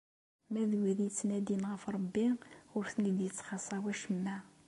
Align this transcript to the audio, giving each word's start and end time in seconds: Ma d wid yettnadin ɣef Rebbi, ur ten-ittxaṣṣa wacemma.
Ma 0.51 0.61
d 0.69 0.71
wid 0.79 0.99
yettnadin 1.03 1.63
ɣef 1.71 1.83
Rebbi, 1.95 2.27
ur 2.77 2.85
ten-ittxaṣṣa 2.93 3.77
wacemma. 3.83 4.37